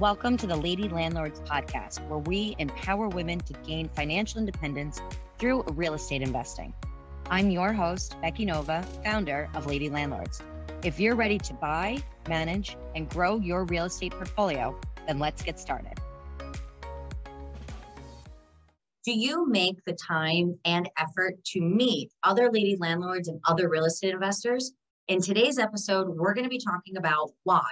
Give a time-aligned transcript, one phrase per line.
[0.00, 5.02] Welcome to the Lady Landlords podcast, where we empower women to gain financial independence
[5.38, 6.72] through real estate investing.
[7.26, 10.40] I'm your host, Becky Nova, founder of Lady Landlords.
[10.82, 11.98] If you're ready to buy,
[12.30, 14.74] manage, and grow your real estate portfolio,
[15.06, 16.00] then let's get started.
[19.04, 23.84] Do you make the time and effort to meet other lady landlords and other real
[23.84, 24.72] estate investors?
[25.08, 27.68] In today's episode, we're going to be talking about why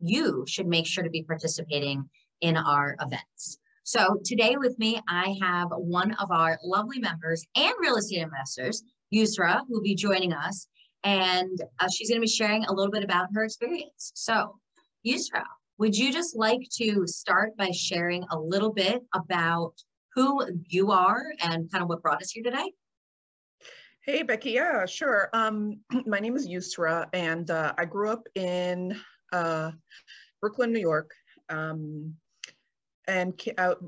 [0.00, 2.08] you should make sure to be participating
[2.40, 3.58] in our events.
[3.84, 8.82] So today with me, I have one of our lovely members and real estate investors,
[9.14, 10.68] Yusra, who will be joining us.
[11.04, 14.12] And uh, she's going to be sharing a little bit about her experience.
[14.14, 14.56] So,
[15.06, 15.44] Yusra,
[15.78, 19.72] would you just like to start by sharing a little bit about
[20.14, 22.72] who you are and kind of what brought us here today?
[24.04, 24.50] Hey, Becky.
[24.52, 25.28] Yeah, sure.
[25.32, 28.98] Um, my name is Yusra, and uh, I grew up in
[29.32, 29.72] uh,
[30.40, 31.12] Brooklyn, New York.
[31.48, 32.14] Um,
[33.06, 33.40] and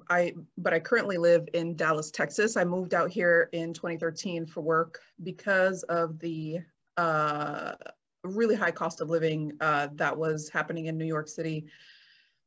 [0.09, 2.57] I, but I currently live in Dallas, Texas.
[2.57, 6.61] I moved out here in 2013 for work because of the
[6.97, 7.75] uh,
[8.25, 11.67] really high cost of living uh, that was happening in New York City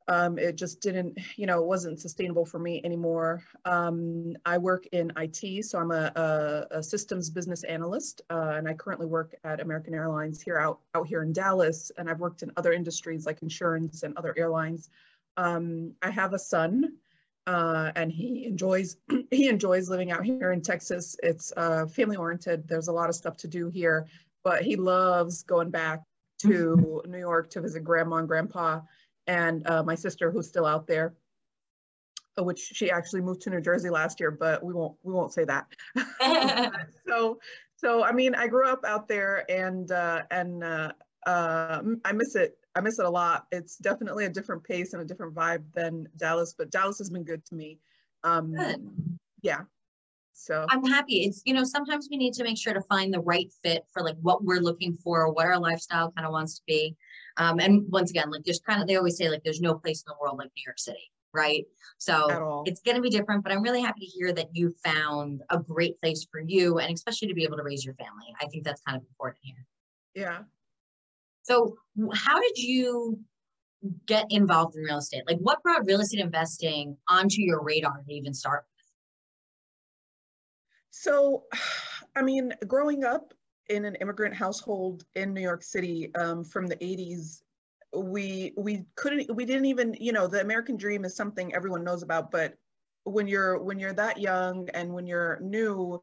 [0.08, 3.44] um, it just didn't, you know, it wasn't sustainable for me anymore.
[3.66, 8.68] Um, I work in IT, so I'm a, a, a systems business analyst, uh, and
[8.68, 12.44] I currently work at American Airlines here out, out here in Dallas, and I've worked
[12.44, 14.90] in other industries like insurance and other airlines.
[15.38, 16.98] Um, I have a son,
[17.48, 18.98] uh, and he enjoys
[19.32, 21.16] he enjoys living out here in Texas.
[21.24, 22.68] It's uh, family oriented.
[22.68, 24.08] There's a lot of stuff to do here,
[24.44, 26.02] but he loves going back
[26.40, 28.82] to New York to visit grandma and grandpa
[29.28, 31.14] and uh, my sister who's still out there,
[32.38, 35.34] uh, which she actually moved to New Jersey last year, but we won't we won't
[35.34, 35.68] say that.
[37.08, 37.40] so
[37.76, 40.92] so I mean I grew up out there and uh, and uh,
[41.26, 42.58] uh, I miss it.
[42.76, 43.46] I miss it a lot.
[43.52, 47.24] It's definitely a different pace and a different vibe than Dallas, but Dallas has been
[47.24, 47.80] good to me.
[48.24, 48.90] Um, good.
[49.42, 49.62] Yeah.
[50.34, 51.26] So I'm happy.
[51.26, 54.02] It's, you know, sometimes we need to make sure to find the right fit for
[54.02, 56.98] like what we're looking for, what our lifestyle kind of wants to be.
[57.38, 60.02] Um, and once again, like there's kind of, they always say like there's no place
[60.02, 61.66] in the world like New York City, right?
[61.98, 65.42] So it's going to be different, but I'm really happy to hear that you found
[65.50, 68.34] a great place for you and especially to be able to raise your family.
[68.40, 69.66] I think that's kind of important here.
[70.16, 70.40] Yeah.
[71.44, 71.78] So
[72.14, 73.20] how did you
[74.06, 75.24] get involved in real estate?
[75.28, 78.86] Like what brought real estate investing onto your radar to even start with?
[80.92, 81.44] So,
[82.16, 83.34] I mean, growing up,
[83.70, 87.42] in an immigrant household in New York City um, from the 80s,
[87.96, 92.02] we we couldn't we didn't even you know the American dream is something everyone knows
[92.02, 92.56] about, but
[93.04, 96.02] when you're when you're that young and when you're new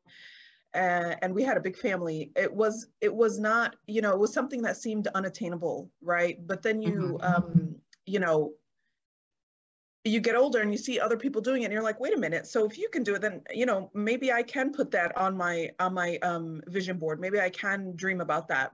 [0.75, 4.19] uh, and we had a big family it was it was not you know it
[4.19, 7.35] was something that seemed unattainable right but then you mm-hmm.
[7.35, 7.75] um
[8.07, 8.53] you know
[10.05, 12.19] you get older and you see other people doing it and you're like wait a
[12.19, 12.47] minute.
[12.47, 15.37] So if you can do it then you know maybe i can put that on
[15.37, 17.21] my on my um, vision board.
[17.21, 18.73] Maybe i can dream about that.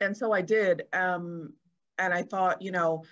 [0.00, 1.52] And so i did um,
[1.98, 3.02] and i thought you know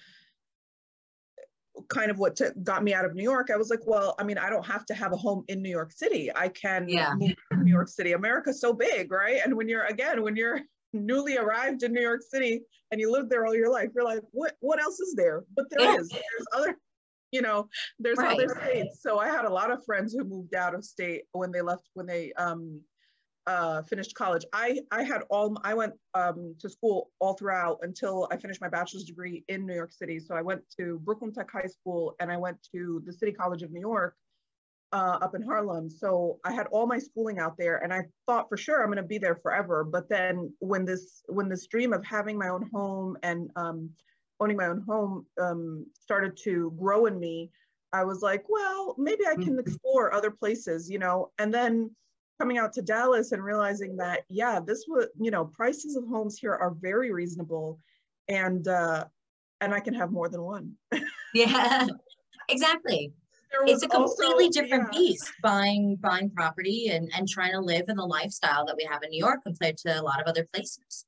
[1.88, 4.24] kind of what t- got me out of new york i was like well i
[4.24, 6.30] mean i don't have to have a home in new york city.
[6.34, 7.14] I can yeah.
[7.16, 8.12] move to new york city.
[8.12, 9.40] America's so big right?
[9.42, 10.60] And when you're again when you're
[10.92, 14.20] newly arrived in new york city and you live there all your life you're like
[14.32, 15.44] what what else is there?
[15.54, 16.08] But there is.
[16.08, 16.76] There's other
[17.32, 17.68] you know
[17.98, 18.32] there's right.
[18.32, 19.00] other states.
[19.02, 21.88] So i had a lot of friends who moved out of state when they left
[21.94, 22.80] when they um
[23.46, 24.44] uh, finished college.
[24.52, 28.68] I i had all i went um, to school all throughout until i finished my
[28.68, 30.20] bachelor's degree in new york city.
[30.20, 33.62] So i went to brooklyn tech high school and i went to the city college
[33.62, 34.14] of new york
[34.92, 35.88] uh, up in harlem.
[35.90, 38.98] So i had all my schooling out there and i thought for sure i'm going
[38.98, 39.84] to be there forever.
[39.84, 43.90] But then when this when this dream of having my own home and um,
[44.40, 47.50] owning my own home um, started to grow in me,
[47.92, 49.58] I was like, well, maybe I can mm-hmm.
[49.60, 51.30] explore other places, you know.
[51.38, 51.90] And then
[52.40, 56.38] coming out to Dallas and realizing that, yeah, this was, you know, prices of homes
[56.38, 57.78] here are very reasonable,
[58.28, 59.04] and uh,
[59.60, 60.72] and I can have more than one.
[61.34, 61.86] yeah,
[62.48, 63.12] exactly.
[63.66, 64.98] It's a completely also, different yeah.
[64.98, 69.02] beast buying buying property and and trying to live in the lifestyle that we have
[69.02, 71.04] in New York compared to a lot of other places.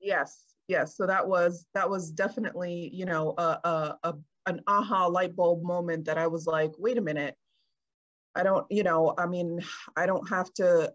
[0.00, 4.14] Yes, yes so that was that was definitely you know a, a, a
[4.46, 7.34] an aha light bulb moment that i was like wait a minute.
[8.34, 9.60] I don't you know i mean
[9.96, 10.92] i don't have to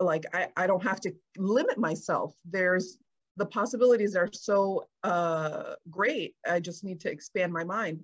[0.00, 2.34] like i, I don't have to limit myself.
[2.44, 2.98] There's
[3.36, 6.34] the possibilities are so uh, great.
[6.48, 8.02] I just need to expand my mind.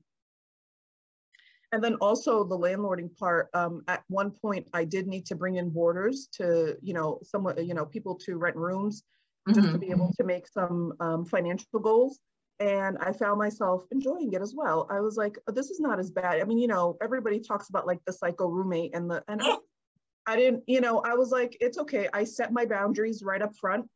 [1.72, 5.56] And then also the landlording part um, at one point i did need to bring
[5.56, 9.04] in boarders to you know someone you know people to rent rooms
[9.48, 9.72] just mm-hmm.
[9.72, 12.20] to be able to make some um, financial goals.
[12.60, 14.86] and I found myself enjoying it as well.
[14.90, 16.40] I was like, oh, this is not as bad.
[16.40, 19.56] I mean, you know, everybody talks about like the psycho roommate and the, and I,
[20.26, 22.08] I didn't, you know, I was like, it's okay.
[22.12, 23.86] I set my boundaries right up front.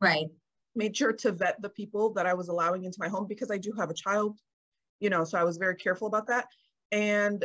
[0.00, 0.28] Right.
[0.74, 3.58] Made sure to vet the people that I was allowing into my home because I
[3.58, 4.38] do have a child,
[5.00, 6.46] you know, so I was very careful about that.
[6.92, 7.44] And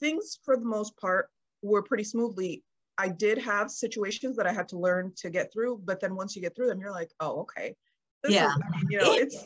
[0.00, 1.28] things for the most part
[1.62, 2.64] were pretty smoothly.
[2.98, 6.34] I did have situations that I had to learn to get through, but then once
[6.34, 7.74] you get through them, you're like, oh, okay.
[8.22, 8.48] This yeah.
[8.48, 9.44] Is, I mean, you know, it's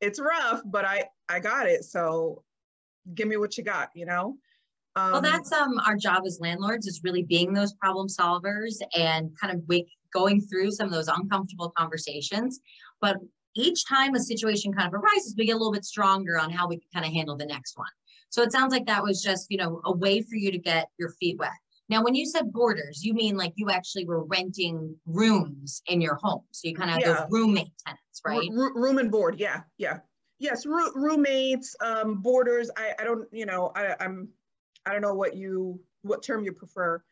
[0.00, 1.84] it's rough, but I I got it.
[1.84, 2.42] So
[3.14, 4.36] give me what you got, you know.
[4.96, 9.30] Um, well, that's um our job as landlords is really being those problem solvers and
[9.40, 12.60] kind of wake, going through some of those uncomfortable conversations.
[13.00, 13.18] But
[13.54, 16.68] each time a situation kind of arises, we get a little bit stronger on how
[16.68, 17.88] we can kind of handle the next one.
[18.30, 20.88] So it sounds like that was just, you know, a way for you to get
[20.98, 21.50] your feet wet.
[21.92, 26.14] Now, when you said boarders, you mean like you actually were renting rooms in your
[26.14, 26.40] home.
[26.50, 27.12] So you kind of yeah.
[27.12, 28.48] those roommate tenants, right?
[28.50, 29.38] R- room and board.
[29.38, 29.60] Yeah.
[29.76, 29.98] Yeah.
[30.38, 30.64] Yes.
[30.64, 32.70] Roommates, um, boarders.
[32.78, 34.30] I, I don't, you know, I, I'm,
[34.86, 37.02] I don't know what you, what term you prefer.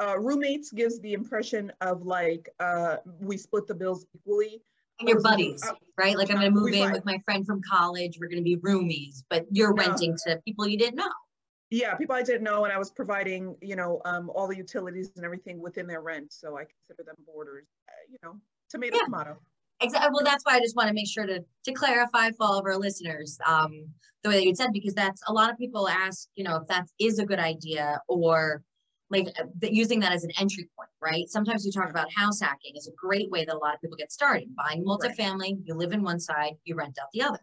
[0.00, 4.62] Uh, roommates gives the impression of like uh, we split the bills equally
[4.98, 6.16] and your buddies, uh, right?
[6.16, 8.16] Like I'm going to move in with my friend from college.
[8.18, 9.84] We're going to be roomies, but you're no.
[9.84, 11.12] renting to people you didn't know.
[11.72, 15.10] Yeah, people I didn't know, and I was providing, you know, um, all the utilities
[15.16, 16.30] and everything within their rent.
[16.30, 17.66] So I consider them boarders.
[17.88, 18.38] Uh, you know,
[18.68, 19.04] tomato yeah.
[19.04, 19.38] tomato.
[19.80, 20.10] Exactly.
[20.12, 22.66] Well, that's why I just want to make sure to to clarify for all of
[22.66, 23.86] our listeners um,
[24.22, 26.66] the way that you said because that's a lot of people ask, you know, if
[26.68, 28.62] that is a good idea or
[29.08, 31.26] like uh, using that as an entry point, right?
[31.28, 33.96] Sometimes we talk about house hacking is a great way that a lot of people
[33.96, 34.54] get started.
[34.56, 35.56] Buying multifamily, right.
[35.64, 37.40] you live in one side, you rent out the other.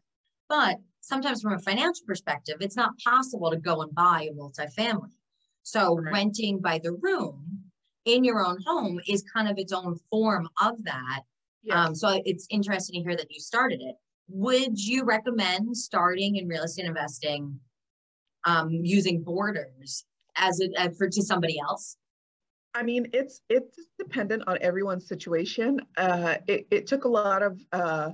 [0.50, 5.12] But sometimes from a financial perspective, it's not possible to go and buy a multifamily.
[5.63, 6.13] So right.
[6.13, 7.62] renting by the room
[8.06, 11.22] in your own home is kind of its own form of that.
[11.72, 13.96] Um, so it's interesting to hear that you started it.
[14.30, 17.60] Would you recommend starting in real estate investing
[18.46, 20.06] um, using boarders
[20.36, 21.98] as a, uh, for to somebody else?
[22.74, 25.81] I mean, it's it's dependent on everyone's situation.
[25.98, 28.12] Uh, it, it took a lot of uh,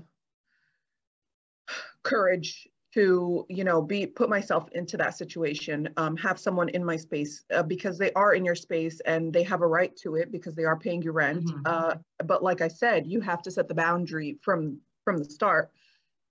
[2.05, 6.95] courage to you know be put myself into that situation um, have someone in my
[6.95, 10.31] space uh, because they are in your space and they have a right to it
[10.31, 11.61] because they are paying you rent mm-hmm.
[11.65, 15.71] uh, but like i said you have to set the boundary from from the start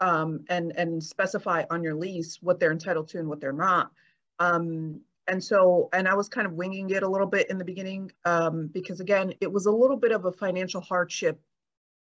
[0.01, 3.91] um, and and specify on your lease what they're entitled to and what they're not
[4.39, 4.99] um,
[5.29, 8.11] and so and i was kind of winging it a little bit in the beginning
[8.25, 11.39] um, because again it was a little bit of a financial hardship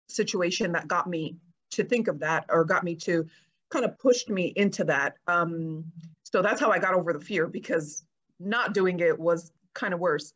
[0.08, 1.36] situation that got me
[1.70, 3.26] to think of that or got me to
[3.74, 5.16] kind of pushed me into that.
[5.26, 5.84] Um,
[6.22, 8.04] so that's how i got over the fear because
[8.40, 10.32] not doing it was kind of worse.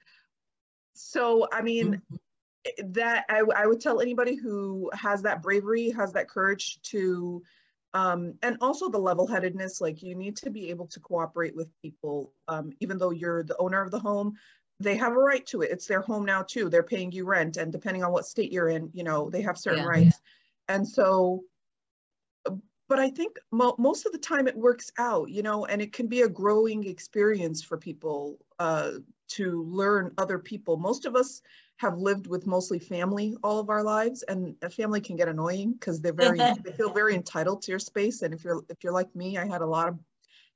[0.94, 2.92] So i mean mm-hmm.
[2.92, 7.42] that I, I would tell anybody who has that bravery has that courage to
[7.94, 12.34] um, and also the level-headedness like you need to be able to cooperate with people.
[12.46, 14.34] Um, even though you're the owner of the home
[14.80, 15.72] they have a right to it.
[15.72, 16.68] It's their home now too.
[16.68, 19.58] They're paying you rent and depending on what state you're in you know they have
[19.58, 20.20] certain yeah, rights.
[20.68, 20.76] Yeah.
[20.76, 21.42] and so
[22.88, 25.92] but i think mo- most of the time it works out you know and it
[25.92, 28.92] can be a growing experience for people uh,
[29.28, 30.76] to learn other people.
[30.76, 31.42] Most of us
[31.76, 35.74] have lived with mostly family all of our lives and a family can get annoying
[35.74, 38.92] because they're very they feel very entitled to your space and if you're if you're
[38.92, 39.96] like me i had a lot of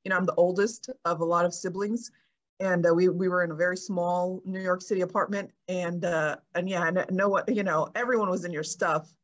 [0.05, 2.11] you know i'm the oldest of a lot of siblings
[2.59, 6.35] and uh, we we were in a very small new york city apartment and uh
[6.57, 9.15] and yeah i know what you know everyone was in your stuff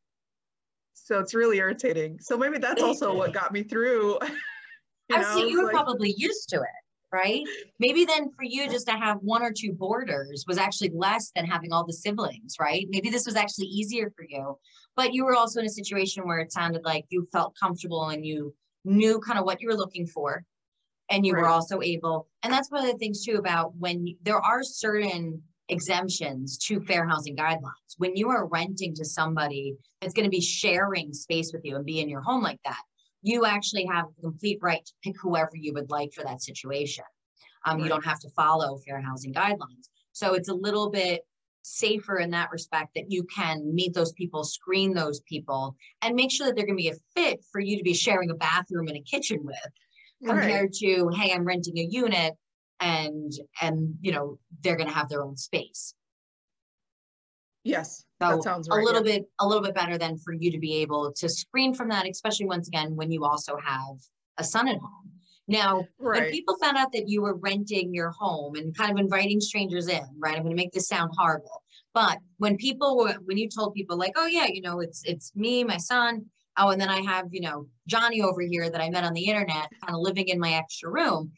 [1.05, 4.17] so it's really irritating so maybe that's also what got me through
[5.09, 6.79] you know, so you were like, probably used to it
[7.11, 7.43] right?
[7.79, 11.45] Maybe then for you just to have one or two boarders was actually less than
[11.45, 12.85] having all the siblings, right?
[12.89, 14.57] Maybe this was actually easier for you,
[14.95, 18.25] but you were also in a situation where it sounded like you felt comfortable and
[18.25, 18.53] you
[18.85, 20.43] knew kind of what you were looking for.
[21.11, 21.41] And you right.
[21.41, 24.61] were also able, and that's one of the things too about when you, there are
[24.61, 27.95] certain exemptions to fair housing guidelines.
[27.97, 31.85] When you are renting to somebody that's going to be sharing space with you and
[31.85, 32.81] be in your home like that,
[33.21, 37.03] you actually have the complete right to pick whoever you would like for that situation.
[37.65, 37.83] Um, right.
[37.83, 39.89] You don't have to follow fair housing guidelines.
[40.11, 41.21] So it's a little bit
[41.61, 46.31] safer in that respect that you can meet those people, screen those people, and make
[46.31, 48.87] sure that they're going to be a fit for you to be sharing a bathroom
[48.87, 49.57] and a kitchen with,
[50.25, 50.73] compared right.
[50.73, 52.33] to hey, I'm renting a unit
[52.79, 53.31] and
[53.61, 55.93] and you know they're going to have their own space.
[57.63, 59.17] Yes, so that sounds right, a little yeah.
[59.17, 62.07] bit a little bit better than for you to be able to screen from that,
[62.07, 63.97] especially once again when you also have
[64.37, 65.11] a son at home.
[65.47, 66.21] Now, right.
[66.21, 69.87] when people found out that you were renting your home and kind of inviting strangers
[69.87, 70.35] in, right?
[70.35, 73.97] I'm going to make this sound horrible, but when people were when you told people
[73.97, 76.25] like, oh yeah, you know, it's it's me, my son,
[76.59, 79.23] Oh, and then I have, you know, Johnny over here that I met on the
[79.23, 81.31] internet, kind of living in my extra room.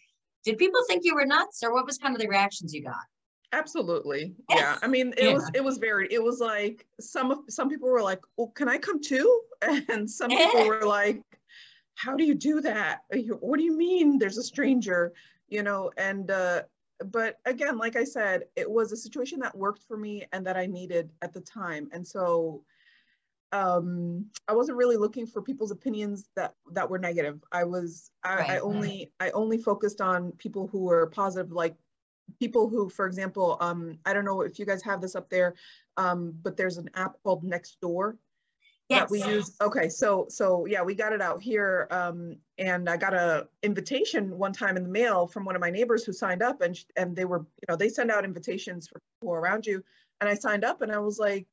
[0.44, 2.96] Did people think you were nuts or what was kind of the reactions you got?
[3.54, 4.34] Absolutely.
[4.50, 4.78] Yeah.
[4.82, 5.34] I mean, it yeah.
[5.34, 8.70] was it was very it was like some of some people were like, "Well, can
[8.70, 9.42] I come too?"
[9.90, 11.22] And some people were like,
[11.96, 13.02] "How do you do that?
[13.40, 15.14] What do you mean there's a stranger?"
[15.50, 16.64] You know, and uh
[17.06, 20.56] but again, like I said, it was a situation that worked for me and that
[20.56, 21.90] I needed at the time.
[21.92, 22.64] And so
[23.54, 28.36] um i wasn't really looking for people's opinions that that were negative i was i,
[28.36, 28.50] right.
[28.52, 31.76] I only i only focused on people who were positive like
[32.40, 35.56] people who for example um i don't know if you guys have this up there
[35.98, 38.16] um but there's an app called nextdoor
[38.88, 39.02] yes.
[39.02, 42.96] that we use okay so so yeah we got it out here um and i
[42.96, 46.42] got a invitation one time in the mail from one of my neighbors who signed
[46.42, 49.84] up and and they were you know they send out invitations for people around you
[50.22, 51.46] and i signed up and i was like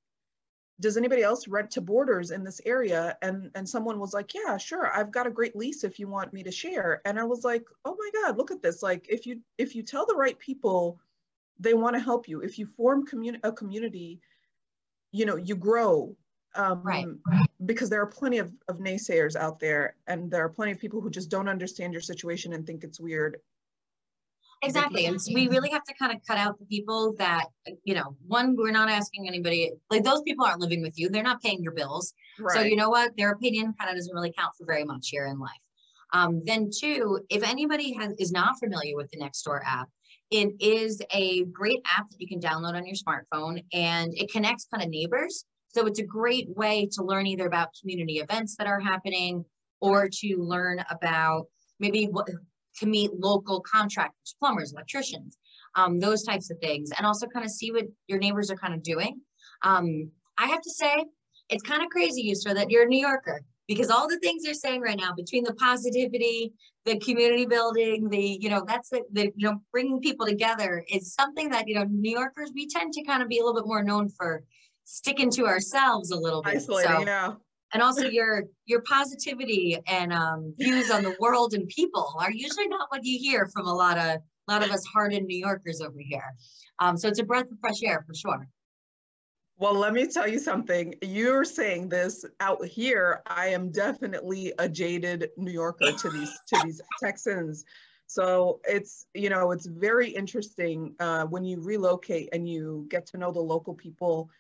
[0.81, 3.17] does anybody else rent to boarders in this area?
[3.23, 6.33] And and someone was like yeah sure i've got a great lease if you want
[6.33, 7.01] me to share.
[7.05, 9.83] And i was like oh my god look at this like if you if you
[9.83, 10.99] tell the right people
[11.61, 12.41] they want to help you.
[12.41, 14.21] If you form community a community
[15.13, 16.15] you know you grow
[16.55, 17.07] um, right.
[17.67, 21.01] because there are plenty of, of naysayers out there and there are plenty of people
[21.01, 23.39] who just don't understand your situation and think it's weird
[24.63, 25.07] Exactly.
[25.07, 27.47] And so we really have to kind of cut out the people that,
[27.85, 31.09] you know, one, we're not asking anybody, like those people aren't living with you.
[31.09, 32.13] They're not paying your bills.
[32.41, 32.57] Right.
[32.57, 33.13] So you know what?
[33.17, 35.51] Their opinion kind of doesn't really count for very much here in life.
[36.13, 39.89] Um, then two, if anybody has is not familiar with the Nextdoor app,
[40.31, 44.67] it is a great app that you can download on your smartphone and it connects
[44.73, 45.45] kind of neighbors.
[45.69, 49.45] So it's a great way to learn either about community events that are happening
[49.81, 51.47] or to learn about
[51.79, 52.29] maybe what
[52.79, 55.39] to meet local contractors, plumbers, electricians,
[55.75, 58.75] um, those types of things, and also kind of see what your neighbors are kind
[58.75, 59.21] of doing.
[59.63, 61.05] Um, I have to say,
[61.49, 64.55] it's kind of crazy, Yusra, that you're a New Yorker because all the things you're
[64.55, 66.53] saying right now between the positivity,
[66.85, 71.15] the community building, the, you know, that's the, the, you know, bringing people together is
[71.15, 73.67] something that, you know, New Yorkers, we tend to kind of be a little bit
[73.67, 74.45] more known for
[74.85, 76.57] sticking to ourselves a little bit.
[76.57, 77.33] Isolating, so, yeah
[77.73, 82.69] and also your your positivity and um, views on the world and people are usually
[82.69, 85.81] not what you hear from a lot of a lot of us hardened New Yorkers
[85.81, 86.35] over here.
[86.79, 88.49] Um, so it's a breath of fresh air for sure.
[89.59, 90.95] Well, let me tell you something.
[91.03, 93.23] You're saying this out here.
[93.27, 97.65] I am definitely a jaded New Yorker to these to these Texans.
[98.07, 103.19] So it's you know it's very interesting uh, when you relocate and you get to
[103.19, 104.31] know the local people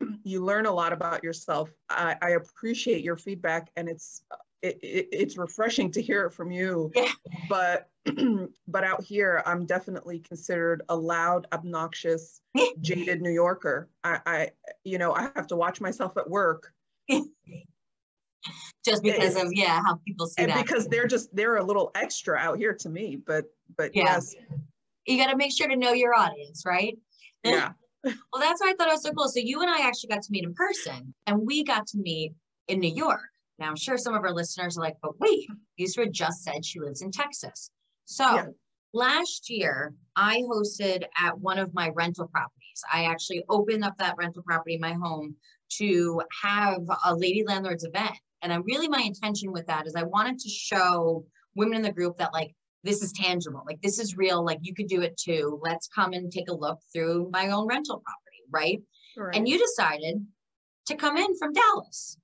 [0.24, 1.70] you learn a lot about yourself.
[1.88, 4.22] I, I appreciate your feedback, and it's
[4.62, 6.90] it, it, it's refreshing to hear it from you.
[6.94, 7.12] Yeah.
[7.48, 7.90] But
[8.68, 12.40] but out here, I'm definitely considered a loud, obnoxious,
[12.80, 13.88] jaded New Yorker.
[14.04, 14.50] I, I
[14.84, 16.72] you know I have to watch myself at work.
[18.84, 20.64] just because of yeah how people see and that.
[20.64, 23.16] because they're just they're a little extra out here to me.
[23.16, 24.04] But but yeah.
[24.04, 24.34] yes,
[25.06, 26.96] you got to make sure to know your audience, right?
[27.44, 27.72] Yeah
[28.04, 29.28] well, that's why I thought it was so cool.
[29.28, 32.32] So you and I actually got to meet in person, and we got to meet
[32.68, 33.20] in New York.
[33.58, 35.48] Now I'm sure some of our listeners are like, "But wait,
[35.80, 37.70] Yusra just said she lives in Texas."
[38.04, 38.46] So yeah.
[38.92, 42.82] last year, I hosted at one of my rental properties.
[42.92, 45.34] I actually opened up that rental property my home
[45.78, 50.04] to have a lady landlords event, and I really my intention with that is I
[50.04, 51.24] wanted to show
[51.56, 52.54] women in the group that like
[52.84, 53.62] this is tangible.
[53.66, 54.44] Like this is real.
[54.44, 55.60] Like you could do it too.
[55.62, 58.80] Let's come and take a look through my own rental property, right?
[59.16, 59.36] right.
[59.36, 60.24] And you decided
[60.86, 62.16] to come in from Dallas.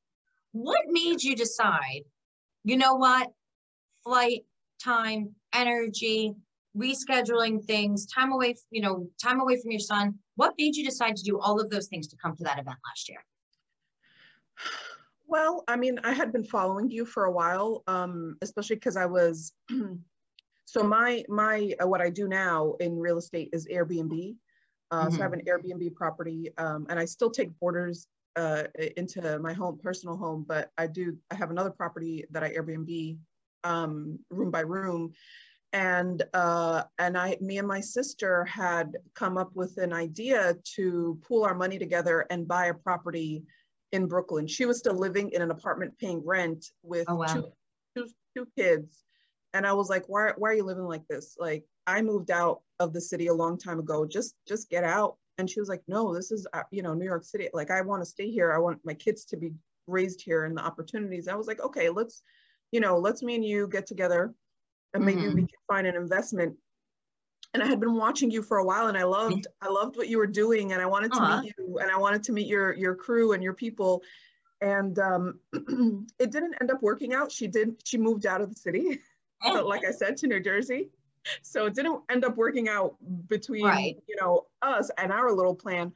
[0.52, 2.02] What made you decide,
[2.62, 3.28] you know what?
[4.04, 4.42] Flight,
[4.82, 6.34] time, energy,
[6.76, 10.14] rescheduling things, time away, you know, time away from your son.
[10.36, 12.78] What made you decide to do all of those things to come to that event
[12.88, 13.24] last year?
[15.26, 19.06] Well, I mean, I had been following you for a while, um, especially because I
[19.06, 19.52] was
[20.66, 24.36] So my my uh, what I do now in real estate is Airbnb.
[24.90, 25.14] Uh, mm-hmm.
[25.14, 25.40] So I have mm-hmm.
[25.40, 28.06] an Airbnb property, um, and I still take boarders
[28.36, 28.64] uh,
[28.96, 30.44] into my home, personal home.
[30.46, 33.18] But I do I have another property that I Airbnb
[33.64, 35.12] um, room by room,
[35.72, 41.18] and uh, and I me and my sister had come up with an idea to
[41.26, 43.44] pool our money together and buy a property
[43.92, 44.46] in Brooklyn.
[44.46, 47.26] She was still living in an apartment paying rent with oh, wow.
[47.26, 47.52] two,
[47.96, 49.04] two, two kids
[49.54, 51.36] and I was like, why, why are you living like this?
[51.38, 54.04] Like, I moved out of the city a long time ago.
[54.04, 55.16] Just, just get out.
[55.38, 57.48] And she was like, no, this is, uh, you know, New York City.
[57.54, 58.52] Like, I want to stay here.
[58.52, 59.52] I want my kids to be
[59.86, 61.28] raised here and the opportunities.
[61.28, 62.22] I was like, okay, let's,
[62.72, 64.34] you know, let's me and you get together
[64.92, 65.34] and maybe mm-hmm.
[65.34, 66.56] we can find an investment.
[67.52, 70.08] And I had been watching you for a while and I loved, I loved what
[70.08, 71.42] you were doing and I wanted to uh-huh.
[71.42, 74.02] meet you and I wanted to meet your, your crew and your people.
[74.60, 75.38] and um,
[76.18, 77.30] it didn't end up working out.
[77.30, 77.76] She did.
[77.84, 78.98] She moved out of the city,
[79.44, 80.90] Oh, like I said, to New Jersey.
[81.42, 82.96] So it didn't end up working out
[83.28, 83.96] between right.
[84.06, 85.92] you know us and our little plan.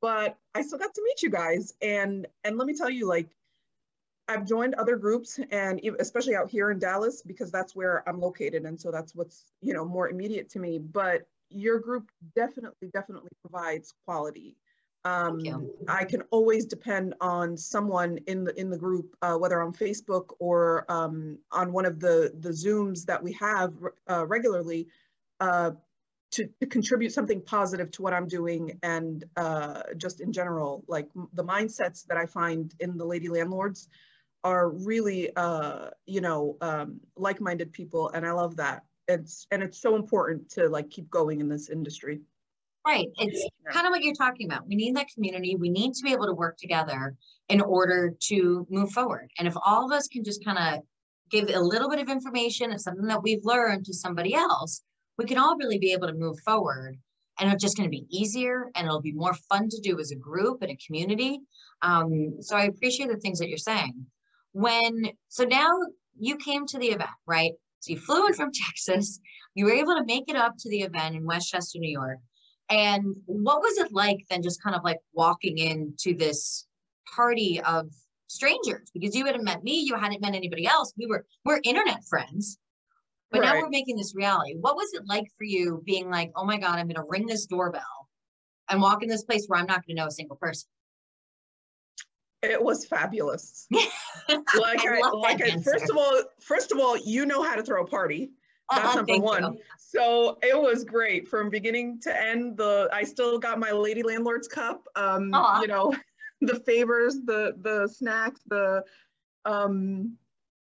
[0.00, 3.28] But I still got to meet you guys, and and let me tell you, like
[4.28, 8.64] I've joined other groups, and especially out here in Dallas because that's where I'm located,
[8.64, 10.78] and so that's what's you know more immediate to me.
[10.78, 14.56] But your group definitely, definitely provides quality
[15.04, 19.72] um, I can always depend on someone in the in the group, uh, whether on
[19.72, 23.72] Facebook or um, on one of the the Zooms that we have
[24.08, 24.86] uh, regularly,
[25.40, 25.72] uh,
[26.32, 31.08] to, to, contribute something positive to what I'm doing and uh, just in general, like
[31.32, 33.88] the mindsets that I find in the lady landlords
[34.44, 38.84] are really, uh, you know, um, like-minded people, and I love that.
[39.08, 42.20] It's and it's so important to like keep going in this industry.
[42.86, 43.06] Right.
[43.18, 44.66] It's kind of what you're talking about.
[44.66, 45.54] We need that community.
[45.56, 47.14] We need to be able to work together
[47.48, 49.30] in order to move forward.
[49.38, 50.82] And if all of us can just kind of
[51.30, 54.82] give a little bit of information of something that we've learned to somebody else,
[55.16, 56.98] we can all really be able to move forward.
[57.38, 60.10] And it's just going to be easier and it'll be more fun to do as
[60.10, 61.40] a group and a community.
[61.82, 64.06] Um, so I appreciate the things that you're saying.
[64.52, 65.70] When, so now
[66.18, 67.52] you came to the event, right?
[67.80, 69.20] So you flew in from Texas,
[69.54, 72.18] you were able to make it up to the event in Westchester, New York.
[72.72, 76.66] And what was it like then just kind of like walking into this
[77.14, 77.90] party of
[78.28, 78.90] strangers?
[78.94, 80.94] Because you hadn't met me, you hadn't met anybody else.
[80.96, 82.58] We were we're internet friends.
[83.30, 83.54] But right.
[83.54, 84.54] now we're making this reality.
[84.58, 87.44] What was it like for you being like, oh my God, I'm gonna ring this
[87.44, 88.08] doorbell
[88.70, 90.68] and walk in this place where I'm not gonna know a single person?
[92.42, 93.66] It was fabulous.
[93.70, 93.84] like
[94.58, 97.84] I, I like I, first of all, first of all, you know how to throw
[97.84, 98.30] a party.
[98.76, 99.42] That's number one.
[99.42, 99.60] You.
[99.78, 102.56] So it was great from beginning to end.
[102.56, 104.86] The I still got my lady landlord's cup.
[104.96, 105.94] Um, you know,
[106.40, 108.84] the favors, the the snacks, the
[109.44, 110.16] um,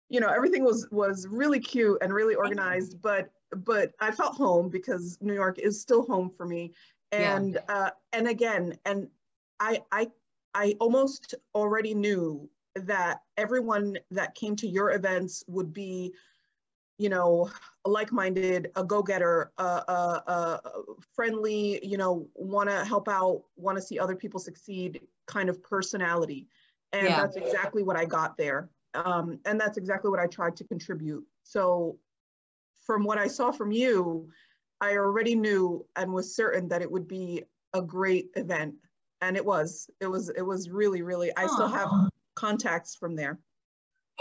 [0.09, 3.01] you know, everything was was really cute and really organized.
[3.01, 6.73] But but I felt home because New York is still home for me.
[7.11, 7.75] And yeah.
[7.75, 9.07] uh, and again, and
[9.59, 10.07] I I
[10.53, 16.13] I almost already knew that everyone that came to your events would be
[16.97, 17.49] you know,
[17.85, 20.61] like-minded, a go-getter, a, a, a,
[21.15, 25.61] friendly, you know, want to help out, want to see other people succeed kind of
[25.63, 26.47] personality.
[26.93, 27.21] And yeah.
[27.21, 28.69] that's exactly what I got there.
[28.93, 31.23] Um, and that's exactly what I tried to contribute.
[31.43, 31.99] So
[32.85, 34.29] from what I saw from you,
[34.81, 38.75] I already knew and was certain that it would be a great event.
[39.21, 41.89] And it was, it was, it was really, really, I still have
[42.35, 43.39] contacts from there.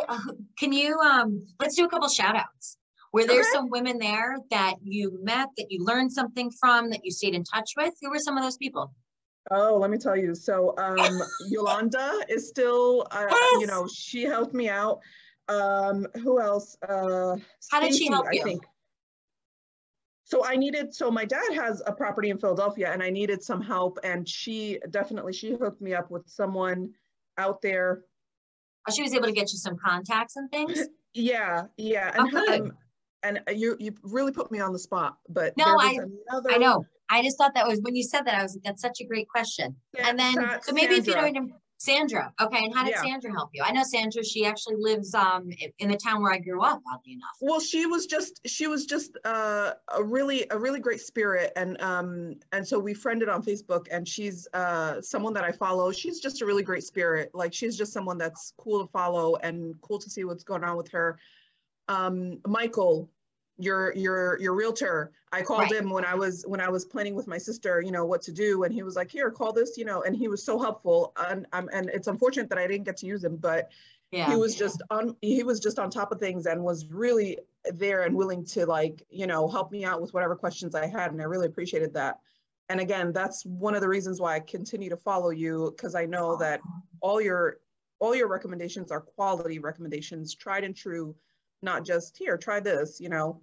[0.09, 0.19] Uh,
[0.59, 2.79] can you um let's do a couple shout outs
[3.13, 3.49] were there okay.
[3.53, 7.45] some women there that you met that you learned something from that you stayed in
[7.45, 7.95] touch with?
[8.03, 8.93] Who were some of those people?
[9.51, 10.35] Oh let me tell you.
[10.35, 13.61] So um yolanda is still uh, yes.
[13.61, 15.01] you know she helped me out.
[15.49, 16.77] Um who else?
[16.87, 17.37] Uh
[17.71, 18.41] how did she help you?
[18.43, 18.67] i think.
[20.25, 23.63] So I needed, so my dad has a property in Philadelphia and I needed some
[23.63, 26.93] help and she definitely, she hooked me up with someone
[27.39, 28.03] out there
[28.95, 30.81] she was able to get you some contacts and things.
[31.15, 32.73] Yeah, yeah, and oh, um,
[33.23, 35.17] and you you really put me on the spot.
[35.29, 35.99] But no, I
[36.31, 36.51] another...
[36.51, 36.85] I know.
[37.09, 39.07] I just thought that was when you said that I was like, that's such a
[39.07, 39.75] great question.
[39.99, 40.99] and then so maybe Sandra.
[40.99, 42.33] if you don't Sandra.
[42.41, 42.59] Okay.
[42.59, 43.03] And how did yeah.
[43.03, 43.63] Sandra help you?
[43.63, 47.13] I know Sandra, she actually lives um in the town where I grew up, oddly
[47.13, 47.37] enough.
[47.41, 51.53] Well, she was just she was just uh, a really a really great spirit.
[51.57, 55.93] And um and so we friended on Facebook and she's uh someone that I follow.
[55.93, 57.31] She's just a really great spirit.
[57.35, 60.77] Like she's just someone that's cool to follow and cool to see what's going on
[60.77, 61.19] with her.
[61.89, 63.11] Um Michael,
[63.59, 65.73] your your your realtor i called right.
[65.73, 68.33] him when i was when i was planning with my sister you know what to
[68.33, 71.13] do and he was like here call this you know and he was so helpful
[71.29, 73.71] and um, and it's unfortunate that i didn't get to use him but
[74.13, 74.29] yeah.
[74.29, 77.39] he was just on he was just on top of things and was really
[77.73, 81.13] there and willing to like you know help me out with whatever questions i had
[81.13, 82.19] and i really appreciated that
[82.69, 86.05] and again that's one of the reasons why i continue to follow you because i
[86.05, 86.61] know that
[87.01, 87.59] all your
[87.99, 91.15] all your recommendations are quality recommendations tried and true
[91.63, 93.41] not just here try this you know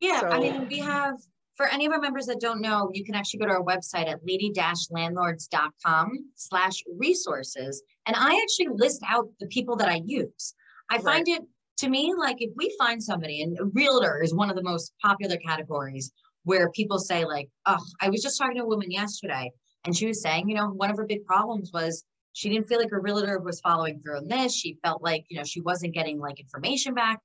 [0.00, 1.16] yeah, so, I mean, we have,
[1.56, 4.08] for any of our members that don't know, you can actually go to our website
[4.08, 7.82] at lady-landlords.com slash resources.
[8.06, 10.54] And I actually list out the people that I use.
[10.90, 11.04] I right.
[11.04, 11.42] find it,
[11.78, 15.36] to me, like if we find somebody, and realtor is one of the most popular
[15.38, 16.12] categories
[16.44, 19.50] where people say like, oh, I was just talking to a woman yesterday
[19.84, 22.04] and she was saying, you know, one of her big problems was
[22.36, 24.54] she didn't feel like her realtor was following through on this.
[24.54, 27.18] She felt like, you know, she wasn't getting like information back.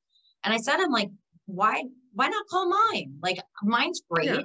[0.46, 1.10] And I said, I'm like,
[1.48, 3.16] why why not call mine?
[3.22, 4.28] Like mine's great.
[4.28, 4.44] Yeah.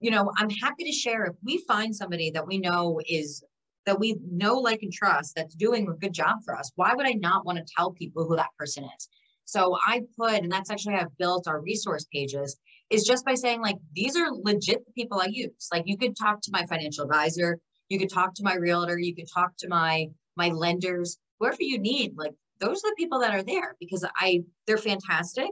[0.00, 3.42] You know, I'm happy to share if we find somebody that we know is
[3.86, 7.06] that we know, like, and trust that's doing a good job for us, why would
[7.06, 9.08] I not want to tell people who that person is?
[9.46, 12.58] So I put, and that's actually how I've built our resource pages,
[12.90, 15.68] is just by saying, like, these are legit people I use.
[15.72, 17.58] Like, you could talk to my financial advisor,
[17.92, 21.78] you could talk to my realtor, you could talk to my my lenders, whoever you
[21.78, 22.14] need.
[22.16, 25.50] Like, those are the people that are there because I they're fantastic.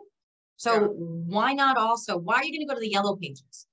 [0.57, 0.87] So yeah.
[0.87, 2.17] why not also?
[2.17, 3.67] Why are you going to go to the yellow pages,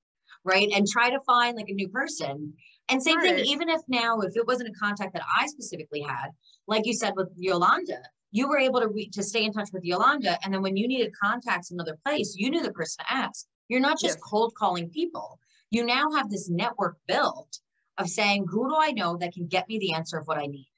[0.44, 0.70] right?
[0.74, 2.54] And try to find like a new person
[2.90, 3.38] and same right.
[3.38, 6.30] thing, even if now, if it wasn't a contact that I specifically had,
[6.68, 8.02] like you said with Yolanda,
[8.32, 10.88] you were able to re- to stay in touch with Yolanda, and then when you
[10.88, 13.48] needed contacts in another place, you knew the person to ask.
[13.70, 14.24] You're not just yes.
[14.30, 15.40] cold calling people.
[15.72, 17.60] You now have this network built
[17.98, 20.46] of saying, who do I know that can get me the answer of what I
[20.46, 20.70] need?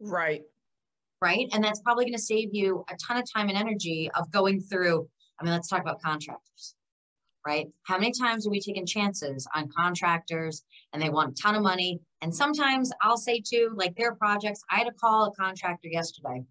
[0.00, 0.42] Right.
[1.20, 1.48] Right.
[1.52, 4.60] And that's probably going to save you a ton of time and energy of going
[4.60, 5.08] through.
[5.40, 6.74] I mean, let's talk about contractors
[7.46, 7.66] right?
[7.82, 11.62] How many times are we taking chances on contractors and they want a ton of
[11.62, 12.00] money?
[12.22, 16.42] And sometimes I'll say too, like their projects, I had to call a contractor yesterday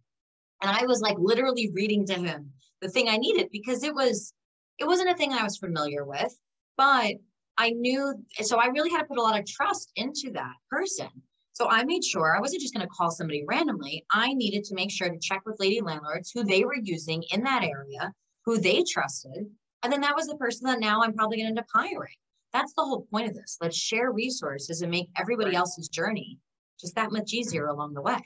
[0.61, 4.33] and I was like literally reading to him the thing I needed because it was,
[4.79, 6.35] it wasn't a thing I was familiar with,
[6.77, 7.15] but
[7.57, 11.09] I knew, so I really had to put a lot of trust into that person.
[11.53, 14.03] So I made sure I wasn't just going to call somebody randomly.
[14.11, 17.43] I needed to make sure to check with lady landlords who they were using in
[17.43, 18.11] that area,
[18.45, 19.45] who they trusted,
[19.83, 22.15] and then that was the person that now I'm probably going to end up hiring.
[22.53, 23.57] That's the whole point of this.
[23.61, 26.39] Let's share resources and make everybody else's journey
[26.79, 28.19] just that much easier along the way.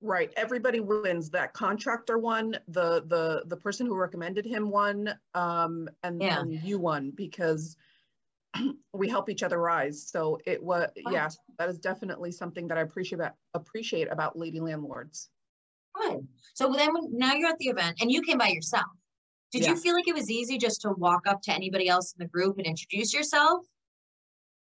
[0.00, 0.32] Right.
[0.36, 1.30] Everybody wins.
[1.30, 6.40] That contractor won, the the the person who recommended him won, um, and, yeah.
[6.40, 7.76] and you won because
[8.92, 10.08] we help each other rise.
[10.08, 11.12] So it was right.
[11.12, 15.30] yeah, that is definitely something that I appreciate about appreciate about lady landlords.
[15.94, 16.26] Good.
[16.54, 18.86] So then when, now you're at the event and you came by yourself.
[19.52, 19.70] Did yeah.
[19.70, 22.28] you feel like it was easy just to walk up to anybody else in the
[22.28, 23.64] group and introduce yourself?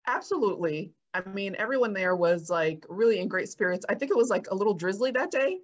[0.07, 0.93] Absolutely.
[1.15, 3.87] I mean, everyone there was like really in great spirits.
[3.89, 5.59] I think it was like a little drizzly that day.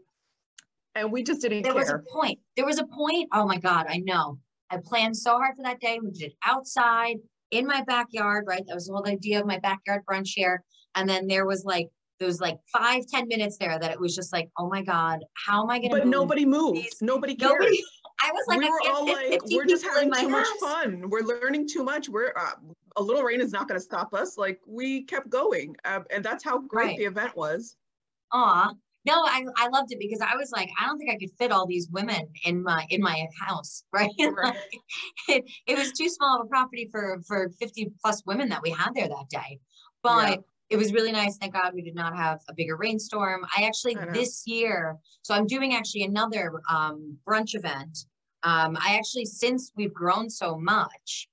[0.95, 1.81] And we just didn't there care.
[1.81, 2.39] was a point.
[2.57, 3.29] There was a point.
[3.33, 4.39] Oh my God, I know.
[4.71, 5.99] I planned so hard for that day.
[6.01, 7.17] We did it outside
[7.51, 8.65] in my backyard, right?
[8.67, 10.63] That was the whole idea of my backyard brunch here.
[10.95, 14.33] And then there was like those like five ten minutes there that it was just
[14.33, 16.77] like, oh my God, how am I gonna But nobody moved.
[16.77, 16.99] These?
[17.01, 17.61] Nobody cared.
[17.61, 17.83] Nobody,
[18.23, 21.09] I was like, we were all like, we're just having too much fun.
[21.09, 22.09] We're learning too much.
[22.09, 22.53] We're uh,
[22.97, 24.37] a little rain is not going to stop us.
[24.37, 26.99] Like we kept going, uh, and that's how great right.
[26.99, 27.77] the event was.
[28.33, 28.73] Aw,
[29.07, 31.53] no, I, I loved it because I was like, I don't think I could fit
[31.53, 34.11] all these women in my in my house, right?
[34.19, 34.57] like,
[35.29, 38.71] it, it was too small of a property for for 50 plus women that we
[38.71, 39.59] had there that day.
[40.03, 40.37] But yeah.
[40.71, 41.37] it was really nice.
[41.37, 43.45] Thank God we did not have a bigger rainstorm.
[43.57, 48.07] I actually I this year, so I'm doing actually another um, brunch event
[48.43, 51.29] um, I actually, since we've grown so much,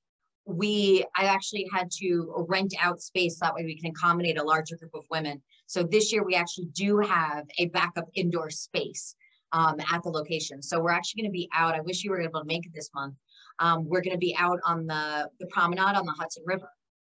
[0.45, 4.77] we I actually had to rent out space that way we can accommodate a larger
[4.77, 5.41] group of women.
[5.67, 9.15] So this year we actually do have a backup indoor space
[9.51, 10.62] um, at the location.
[10.62, 11.75] So we're actually going to be out.
[11.75, 13.15] I wish you were able to make it this month.
[13.60, 16.69] Um, we're going to be out on the the promenade on the Hudson River.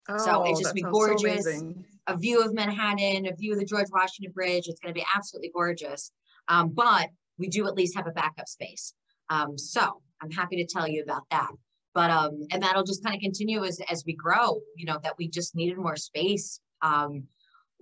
[0.09, 1.45] Oh, so it's just be gorgeous.
[1.45, 1.75] So
[2.07, 4.67] a view of Manhattan, a view of the George Washington Bridge.
[4.67, 6.13] It's going to be absolutely gorgeous.
[6.49, 7.09] Um, but
[7.39, 8.95] we do at least have a backup space.
[9.29, 11.51] Um, so I'm happy to tell you about that.
[11.95, 14.61] But um, and that'll just kind of continue as as we grow.
[14.77, 16.61] You know that we just needed more space.
[16.83, 17.25] Um,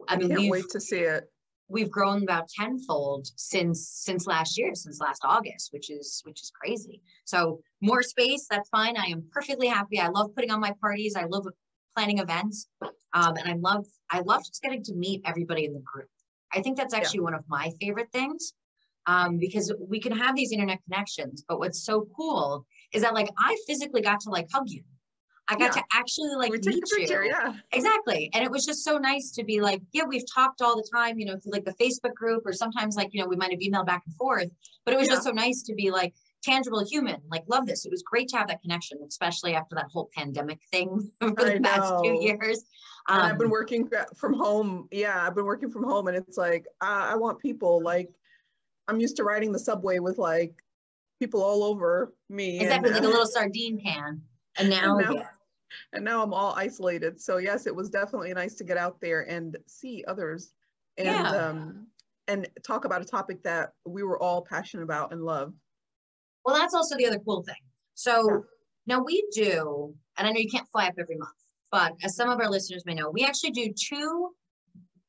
[0.08, 1.24] I mean, can't wait to see it.
[1.70, 6.50] We've grown about tenfold since since last year, since last August, which is which is
[6.58, 7.02] crazy.
[7.24, 8.96] So more space, that's fine.
[8.96, 10.00] I am perfectly happy.
[10.00, 11.14] I love putting on my parties.
[11.14, 11.46] I love
[11.94, 12.68] planning events,
[13.12, 16.08] um, and I love I love just getting to meet everybody in the group.
[16.54, 17.24] I think that's actually yeah.
[17.24, 18.54] one of my favorite things
[19.06, 21.44] um, because we can have these internet connections.
[21.48, 24.82] But what's so cool is that like I physically got to like hug you.
[25.48, 25.80] I got yeah.
[25.80, 27.30] to actually like we meet picture, you.
[27.30, 27.54] Yeah.
[27.72, 28.30] Exactly.
[28.34, 31.18] And it was just so nice to be like, yeah, we've talked all the time,
[31.18, 33.61] you know, through like the Facebook group or sometimes like, you know, we might have
[33.61, 34.48] emailed back and forth,
[34.84, 35.14] but it was yeah.
[35.14, 37.20] just so nice to be like tangible human.
[37.30, 37.87] Like love this.
[37.87, 41.56] It was great to have that connection, especially after that whole pandemic thing for the
[41.56, 42.02] I past know.
[42.02, 42.64] two years.
[43.08, 44.87] Um, I've been um, working from home.
[44.90, 48.11] Yeah, I've been working from home and it's like, I want people like
[48.87, 50.52] I'm used to riding the subway with like
[51.18, 52.61] people all over me.
[52.61, 54.22] Exactly, and, like a little sardine can.
[54.58, 55.28] And now, and now,
[55.92, 57.20] and now I'm all isolated.
[57.20, 60.52] So yes, it was definitely nice to get out there and see others
[60.96, 61.31] and yeah.
[61.31, 61.87] um
[62.26, 65.52] and talk about a topic that we were all passionate about and love.
[66.44, 67.57] Well, that's also the other cool thing.
[67.94, 68.96] So yeah.
[68.96, 71.33] now we do, and I know you can't fly up every month,
[71.72, 74.31] but as some of our listeners may know, we actually do two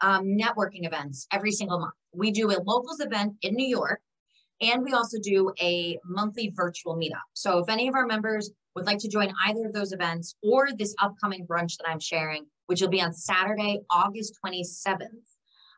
[0.02, 1.94] um, networking events every single month.
[2.14, 4.02] We do a locals event in New York,
[4.62, 7.28] and we also do a monthly virtual meetup.
[7.34, 10.70] So if any of our members would like to join either of those events or
[10.78, 15.08] this upcoming brunch that I'm sharing, which will be on Saturday, August 27th,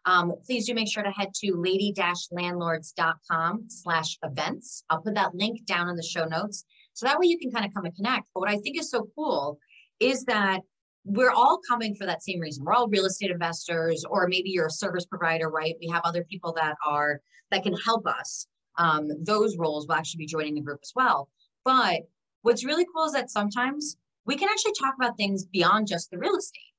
[0.06, 4.84] Um, please do make sure to head to lady-landlords.com slash events.
[4.90, 6.66] I'll put that link down in the show notes.
[6.94, 8.28] So that way you can kind of come and connect.
[8.34, 9.60] But what I think is so cool
[10.00, 10.62] is that
[11.04, 12.64] we're all coming for that same reason.
[12.64, 15.76] We're all real estate investors, or maybe you're a service provider, right?
[15.80, 18.48] We have other people that are that can help us.
[18.78, 21.30] Um, those roles will actually be joining the group as well.
[21.64, 22.02] But
[22.42, 26.18] what's really cool is that sometimes we can actually talk about things beyond just the
[26.18, 26.74] real estate,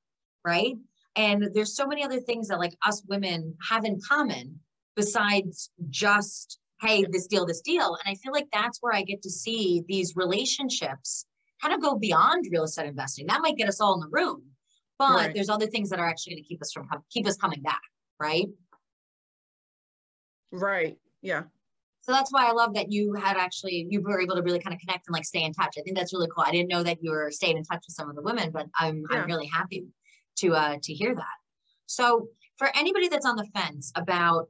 [0.44, 0.74] right?
[1.16, 4.60] And there's so many other things that like us women have in common
[4.96, 7.96] besides just, hey, this deal, this deal.
[8.04, 11.26] And I feel like that's where I get to see these relationships
[11.60, 13.26] kind of go beyond real estate investing.
[13.26, 14.42] That might get us all in the room,
[14.98, 15.34] but right.
[15.34, 17.80] there's other things that are actually going to keep us from keep us coming back,
[18.18, 18.46] right?
[20.50, 20.98] Right.
[21.22, 21.44] Yeah.
[22.02, 24.74] So that's why I love that you had actually you were able to really kind
[24.74, 25.76] of connect and like stay in touch.
[25.78, 26.42] I think that's really cool.
[26.44, 28.66] I didn't know that you were staying in touch with some of the women, but
[28.78, 29.18] I'm yeah.
[29.18, 29.86] I'm really happy
[30.38, 31.36] to uh to hear that.
[31.86, 34.48] So for anybody that's on the fence about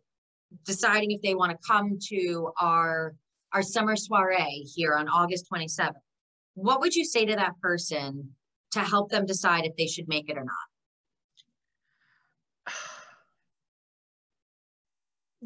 [0.64, 3.14] deciding if they want to come to our
[3.52, 5.92] our summer soiree here on August 27th,
[6.54, 8.30] what would you say to that person
[8.70, 10.54] to help them decide if they should make it or not?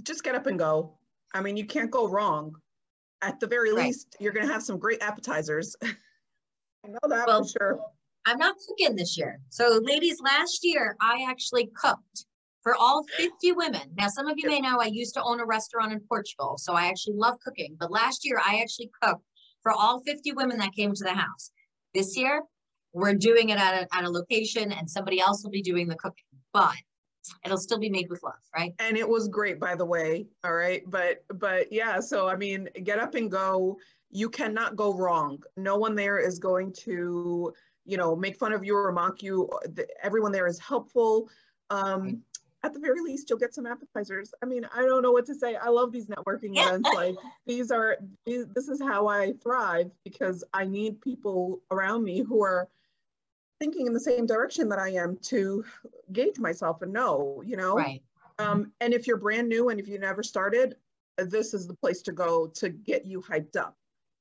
[0.05, 0.97] Just get up and go.
[1.37, 2.55] I mean, you can't go wrong.
[3.22, 3.87] At the very right.
[3.87, 5.75] least, you're going to have some great appetizers.
[5.83, 7.81] I know that well, for sure.
[8.27, 9.40] I'm not cooking this year.
[9.49, 12.27] So, ladies, last year I actually cooked
[12.62, 13.83] for all 50 women.
[13.96, 16.75] Now, some of you may know I used to own a restaurant in Portugal, so
[16.75, 17.77] I actually love cooking.
[17.79, 19.22] But last year I actually cooked
[19.62, 21.53] for all 50 women that came to the house.
[21.94, 22.42] This year,
[22.92, 25.96] we're doing it at a, at a location and somebody else will be doing the
[25.96, 26.75] cooking, but
[27.45, 28.75] it'll still be made with love, right?
[28.79, 30.27] And it was great, by the way.
[30.45, 30.83] All right.
[30.87, 33.79] But, but yeah, so I mean, get up and go.
[34.11, 35.43] You cannot go wrong.
[35.57, 37.53] No one there is going to,
[37.85, 39.51] you know, make fun of you or mock you.
[40.03, 41.29] Everyone there is helpful.
[41.71, 42.23] Um,
[42.62, 44.33] at the very least, you'll get some appetizers.
[44.43, 45.57] I mean, I don't know what to say.
[45.57, 46.89] I love these networking events.
[46.95, 47.15] Like
[47.47, 52.43] these are, these, this is how I thrive because I need people around me who
[52.43, 52.69] are
[53.59, 55.64] thinking in the same direction that I am to
[56.12, 57.75] gauge myself and know, you know?
[57.75, 58.03] Right.
[58.38, 60.77] Um, and if you're brand new and if you never started,
[61.16, 63.77] this is the place to go to get you hyped up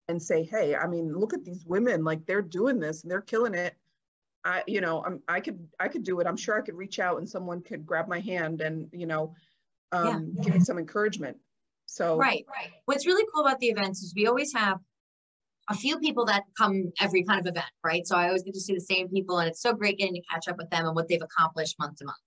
[0.08, 3.21] and say, hey, I mean, look at these women, like they're doing this and they're
[3.21, 3.76] killing it.
[4.45, 6.28] I, you know, I'm, I could, I could do it.
[6.28, 9.34] I'm sure I could reach out and someone could grab my hand and, you know,
[9.91, 10.43] um, yeah.
[10.43, 11.38] give me some encouragement.
[11.88, 12.71] So, right, right.
[12.86, 14.80] What's really cool about the events is we always have
[15.69, 18.06] a few people that come every kind of event, right?
[18.06, 20.21] So I always get to see the same people, and it's so great getting to
[20.32, 22.17] catch up with them and what they've accomplished month to month.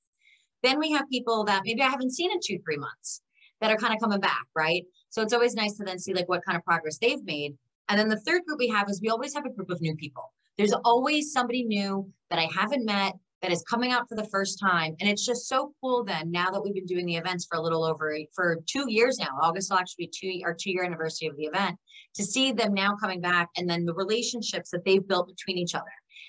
[0.62, 3.22] Then we have people that maybe I haven't seen in two, three months
[3.60, 4.84] that are kind of coming back, right?
[5.10, 7.56] So it's always nice to then see like what kind of progress they've made.
[7.88, 9.94] And then the third group we have is we always have a group of new
[9.96, 10.32] people.
[10.56, 14.58] There's always somebody new that I haven't met that is coming out for the first
[14.58, 14.96] time.
[15.00, 17.62] And it's just so cool then now that we've been doing the events for a
[17.62, 19.38] little over for two years now.
[19.40, 21.76] August will actually be two our two year anniversary of the event
[22.14, 25.74] to see them now coming back and then the relationships that they've built between each
[25.74, 25.84] other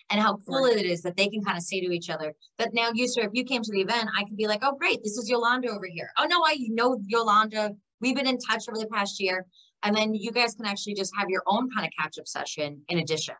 [0.09, 0.77] and how cool right.
[0.77, 3.31] it is that they can kind of say to each other that now Yusra if
[3.33, 5.85] you came to the event i could be like oh great this is yolanda over
[5.85, 9.45] here oh no i know yolanda we've been in touch over the past year
[9.83, 12.81] and then you guys can actually just have your own kind of catch up session
[12.89, 13.35] in addition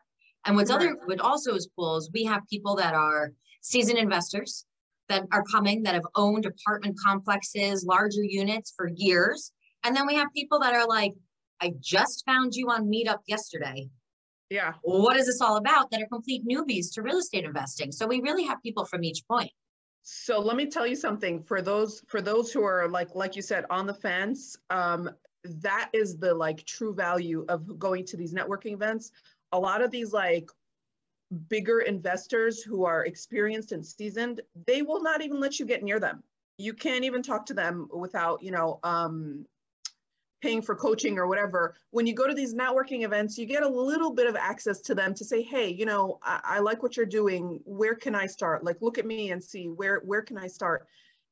[0.46, 0.76] and what's right.
[0.76, 4.64] other what also is cool is we have people that are seasoned investors
[5.08, 9.52] that are coming that have owned apartment complexes larger units for years
[9.84, 11.14] and then we have people that are like
[11.60, 13.88] I just found you on Meetup yesterday.
[14.48, 14.72] Yeah.
[14.82, 15.90] What is this all about?
[15.90, 17.92] That are complete newbies to real estate investing.
[17.92, 19.50] So we really have people from each point.
[20.02, 23.42] So let me tell you something for those for those who are like like you
[23.42, 24.56] said on the fence.
[24.70, 25.10] Um,
[25.44, 29.12] that is the like true value of going to these networking events.
[29.52, 30.48] A lot of these like
[31.48, 36.00] bigger investors who are experienced and seasoned, they will not even let you get near
[36.00, 36.22] them.
[36.58, 39.46] You can't even talk to them without, you know, um,
[40.40, 43.68] paying for coaching or whatever, when you go to these networking events, you get a
[43.68, 46.96] little bit of access to them to say, hey, you know, I, I, like what
[46.96, 47.60] you're doing.
[47.64, 48.64] Where can I start?
[48.64, 50.86] Like, look at me and see where where can I start?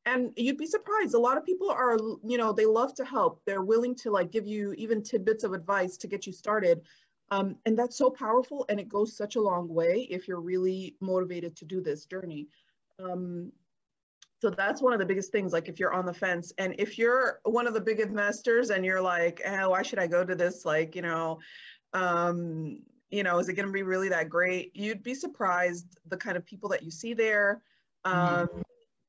[0.07, 1.15] And you'd be surprised.
[1.15, 3.43] A lot of people are, you know, they love to help.
[3.45, 6.83] They're willing to like give you even tidbits of advice to get you started.
[7.31, 10.97] Um, and that's so powerful and it goes such a long way if you're really
[11.01, 12.49] motivated to do this journey.
[12.99, 13.53] Um,
[14.41, 16.99] so that's one of the biggest things like if you're on the fence and if
[16.99, 20.35] you're one of the big investors and you're like eh, why should i go to
[20.35, 21.39] this like you know
[21.93, 26.17] um you know is it going to be really that great you'd be surprised the
[26.17, 27.63] kind of people that you see there
[28.07, 28.43] mm-hmm.
[28.43, 28.63] um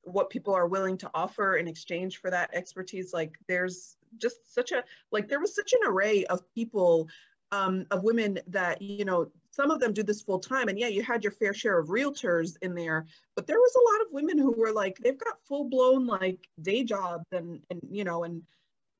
[0.03, 4.71] what people are willing to offer in exchange for that expertise like there's just such
[4.71, 7.07] a like there was such an array of people
[7.51, 10.69] um, of women that you know some of them do this full time.
[10.69, 13.91] And yeah, you had your fair share of realtors in there, but there was a
[13.91, 17.81] lot of women who were like, they've got full blown like day jobs and, and,
[17.89, 18.41] you know, and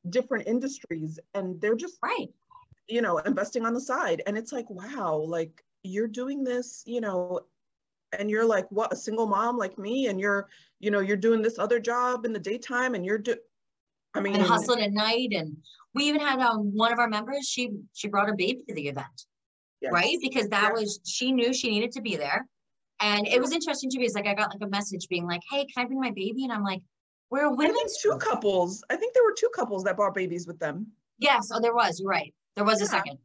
[0.10, 2.28] different industries and they're just, right.
[2.90, 4.22] you know, investing on the side.
[4.28, 7.42] And it's like, wow, like you're doing this, you know,
[8.18, 10.08] and you're like, what, a single mom like me?
[10.08, 13.38] And you're, you know, you're doing this other job in the daytime and you're, do-
[14.16, 15.30] I mean, and hustling at night.
[15.34, 15.56] And
[15.96, 18.88] we even had um, one of our members, she, she brought a baby to the
[18.88, 19.26] event
[19.82, 19.92] yes.
[19.92, 20.18] right?
[20.22, 20.82] Because that yeah.
[20.82, 22.48] was, she knew she needed to be there.
[23.02, 24.06] And it was interesting to me.
[24.06, 26.44] It's like, I got like a message being like, hey, can I bring my baby?
[26.44, 26.82] And I'm like,
[27.30, 28.84] we're a women's two couples.
[28.90, 30.88] I think there were two couples that brought babies with them.
[31.18, 31.50] Yes.
[31.54, 32.00] Oh, there was.
[32.00, 32.34] You're right.
[32.56, 32.86] There was yeah.
[32.86, 33.18] a second.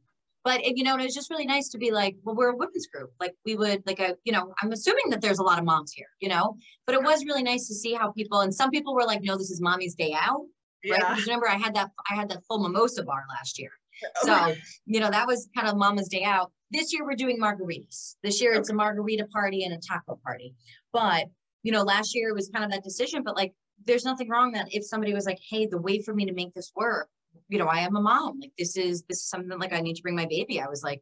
[0.44, 2.56] But it, you know, it was just really nice to be like, well, we're a
[2.56, 3.10] women's group.
[3.18, 5.90] Like we would like a, you know, I'm assuming that there's a lot of moms
[5.92, 8.94] here, you know, but it was really nice to see how people and some people
[8.94, 10.44] were like, no, this is mommy's day out.
[10.88, 10.98] Right.
[11.00, 11.10] Yeah.
[11.10, 13.70] Because remember I had that I had that full mimosa bar last year.
[14.24, 14.54] Oh so,
[14.86, 16.50] you know, that was kind of mama's day out.
[16.72, 18.16] This year we're doing margaritas.
[18.24, 20.56] This year it's a margarita party and a taco party.
[20.92, 21.26] But,
[21.62, 23.52] you know, last year it was kind of that decision, but like
[23.84, 26.52] there's nothing wrong that if somebody was like, hey, the way for me to make
[26.54, 27.08] this work,
[27.48, 28.40] you know, I am a mom.
[28.40, 30.60] Like this is this is something like I need to bring my baby.
[30.60, 31.00] I was like,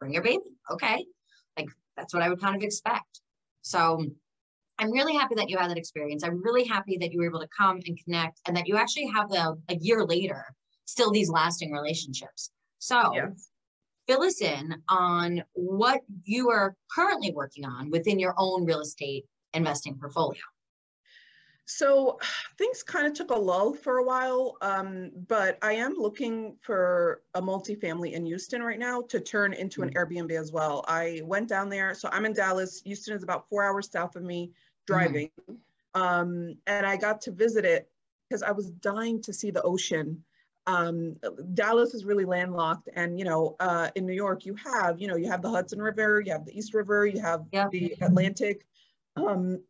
[0.00, 0.42] bring your baby.
[0.70, 1.06] Okay.
[1.56, 3.20] Like that's what I would kind of expect.
[3.62, 4.04] So
[4.78, 6.24] I'm really happy that you had that experience.
[6.24, 9.06] I'm really happy that you were able to come and connect and that you actually
[9.14, 10.44] have the a year later
[10.84, 12.50] still these lasting relationships.
[12.78, 13.50] So yes.
[14.06, 19.24] fill us in on what you are currently working on within your own real estate
[19.54, 20.40] investing portfolio.
[21.66, 22.18] So
[22.58, 27.22] things kind of took a lull for a while, um, but I am looking for
[27.34, 30.14] a multifamily in Houston right now to turn into an mm-hmm.
[30.14, 30.84] Airbnb as well.
[30.88, 31.94] I went down there.
[31.94, 32.82] So I'm in Dallas.
[32.84, 34.52] Houston is about four hours south of me
[34.86, 35.30] driving.
[35.50, 36.00] Mm-hmm.
[36.00, 37.88] Um, and I got to visit it
[38.28, 40.24] because I was dying to see the ocean
[40.66, 41.16] um,
[41.52, 45.16] Dallas is really landlocked, and you know, uh, in New York, you have, you know,
[45.16, 47.68] you have the Hudson River, you have the East River, you have yeah.
[47.70, 48.66] the Atlantic.
[49.16, 49.62] Um,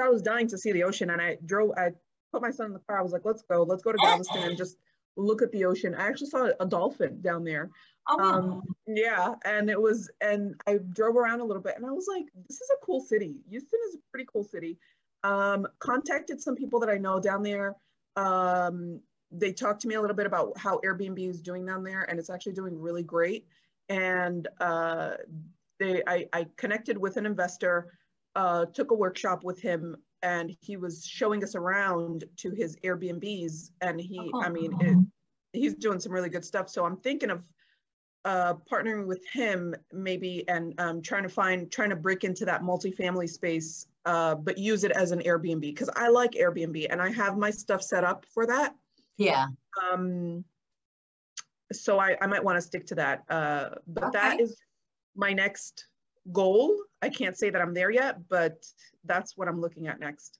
[0.00, 1.72] I was dying to see the ocean, and I drove.
[1.76, 1.90] I
[2.32, 2.98] put my son in the car.
[2.98, 4.76] I was like, "Let's go, let's go to Galveston and just
[5.16, 7.70] look at the ocean." I actually saw a dolphin down there.
[8.08, 8.24] Oh, wow.
[8.24, 12.06] um, yeah, and it was, and I drove around a little bit, and I was
[12.08, 13.36] like, "This is a cool city.
[13.48, 14.78] Houston is a pretty cool city."
[15.22, 17.76] Um, contacted some people that I know down there.
[18.16, 22.02] Um, they talked to me a little bit about how Airbnb is doing down there,
[22.08, 23.46] and it's actually doing really great.
[23.88, 25.12] And uh,
[25.78, 27.92] they, I, I, connected with an investor,
[28.36, 33.70] uh, took a workshop with him, and he was showing us around to his Airbnbs.
[33.80, 34.42] And he, oh.
[34.42, 34.96] I mean, it,
[35.52, 36.68] he's doing some really good stuff.
[36.68, 37.42] So I'm thinking of
[38.24, 42.62] uh, partnering with him maybe and um, trying to find, trying to break into that
[42.62, 47.10] multifamily space, uh, but use it as an Airbnb because I like Airbnb and I
[47.10, 48.74] have my stuff set up for that.
[49.16, 49.46] Yeah.
[49.90, 50.44] Um,
[51.72, 53.24] so I, I might want to stick to that.
[53.28, 54.18] Uh, but okay.
[54.18, 54.56] that is
[55.16, 55.86] my next
[56.32, 56.76] goal.
[57.02, 58.64] I can't say that I'm there yet, but
[59.04, 60.38] that's what I'm looking at next.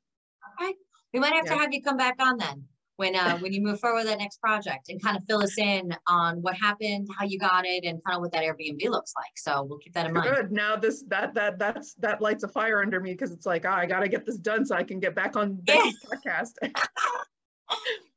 [0.61, 0.75] Okay.
[1.13, 1.55] We might have yeah.
[1.55, 2.65] to have you come back on then
[3.01, 5.59] when uh, when you move forward with that next project and kind of fill us
[5.59, 9.13] in on what happened, how you got it, and kind of what that Airbnb looks
[9.17, 9.33] like.
[9.37, 10.31] So we'll keep that in mind.
[10.31, 10.53] Good.
[10.53, 13.71] Now this that that that's that lights a fire under me because it's like, oh,
[13.71, 16.53] I got to get this done so I can get back on Becky's podcast.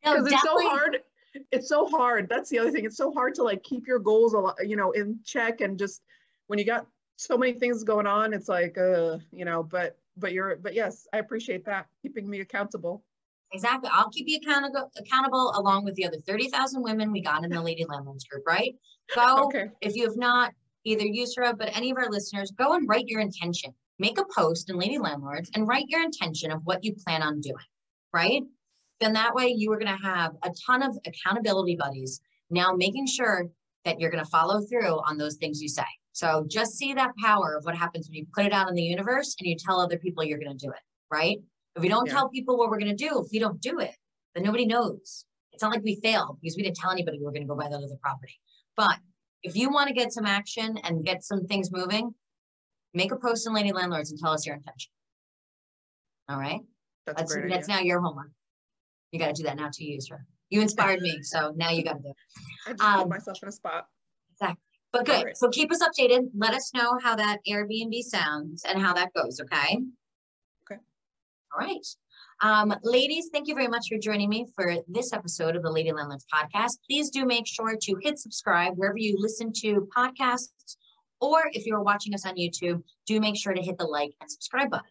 [0.03, 0.97] Because it's so hard.
[1.51, 2.27] It's so hard.
[2.27, 2.85] That's the other thing.
[2.85, 5.77] It's so hard to like keep your goals, a lot, you know, in check and
[5.77, 6.01] just
[6.47, 10.33] when you got so many things going on, it's like, uh, you know, but but
[10.33, 13.03] you're but yes, I appreciate that keeping me accountable.
[13.51, 13.89] Exactly.
[13.93, 17.61] I'll keep you accountable accountable along with the other 30,000 women we got in the
[17.61, 18.75] Lady Landlords group, right?
[19.15, 19.69] Go okay.
[19.81, 20.53] if you have not
[20.85, 23.73] either Yusra, but any of our listeners, go and write your intention.
[23.99, 27.41] Make a post in Lady Landlords and write your intention of what you plan on
[27.41, 27.55] doing,
[28.11, 28.41] right?
[29.03, 33.05] then that way you are going to have a ton of accountability buddies now making
[33.05, 33.47] sure
[33.85, 35.83] that you're going to follow through on those things you say.
[36.13, 38.83] So just see that power of what happens when you put it out in the
[38.83, 40.79] universe and you tell other people you're going to do it,
[41.11, 41.37] right?
[41.75, 42.13] If we don't yeah.
[42.13, 43.95] tell people what we're going to do, if we don't do it,
[44.35, 45.25] then nobody knows.
[45.51, 47.55] It's not like we failed because we didn't tell anybody we were going to go
[47.55, 48.39] buy that other property.
[48.77, 48.97] But
[49.41, 52.13] if you want to get some action and get some things moving,
[52.93, 54.91] make a post in Lady Landlords and tell us your intention.
[56.29, 56.61] All right.
[57.05, 58.29] That's, that's, that's now your homework.
[59.11, 60.19] You got to do that now to Yusra.
[60.49, 62.15] You inspired me, so now you got to do it.
[62.67, 63.87] I just um, put myself in a spot.
[64.93, 65.25] But good.
[65.25, 65.37] Right.
[65.37, 66.29] So keep us updated.
[66.35, 69.41] Let us know how that Airbnb sounds and how that goes.
[69.41, 69.79] Okay.
[70.71, 70.79] Okay.
[71.51, 71.85] All right.
[72.41, 75.91] Um, ladies, thank you very much for joining me for this episode of the Lady
[75.91, 76.77] Landlords podcast.
[76.87, 80.75] Please do make sure to hit subscribe wherever you listen to podcasts,
[81.19, 84.29] or if you're watching us on YouTube, do make sure to hit the like and
[84.29, 84.85] subscribe button.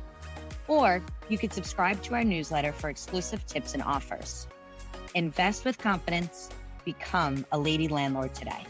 [0.67, 4.47] Or you can subscribe to our newsletter for exclusive tips and offers.
[5.15, 6.49] Invest with confidence,
[6.85, 8.65] become a lady landlord today.